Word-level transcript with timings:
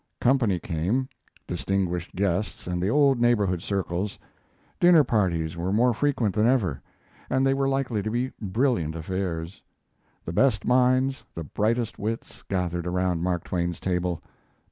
Company 0.19 0.57
came: 0.57 1.07
distinguished 1.45 2.15
guests 2.15 2.65
and 2.65 2.81
the 2.81 2.89
old 2.89 3.21
neighborhood 3.21 3.61
circles. 3.61 4.17
Dinner 4.79 5.03
parties 5.03 5.55
were 5.55 5.71
more 5.71 5.93
frequent 5.93 6.33
than 6.33 6.47
ever, 6.47 6.81
and 7.29 7.45
they 7.45 7.53
were 7.53 7.69
likely 7.69 8.01
to 8.01 8.09
be 8.09 8.31
brilliant 8.41 8.95
affairs. 8.95 9.61
The 10.25 10.33
best 10.33 10.65
minds, 10.65 11.23
the 11.35 11.43
brightest 11.43 11.99
wits, 11.99 12.41
gathered 12.49 12.87
around 12.87 13.21
Mark 13.21 13.43
Twain's 13.43 13.79
table. 13.79 14.23